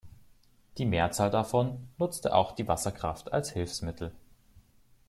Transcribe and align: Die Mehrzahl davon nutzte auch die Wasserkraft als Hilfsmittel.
Die 0.79 0.85
Mehrzahl 0.87 1.29
davon 1.29 1.87
nutzte 1.99 2.33
auch 2.33 2.53
die 2.53 2.67
Wasserkraft 2.67 3.31
als 3.31 3.51
Hilfsmittel. 3.51 4.11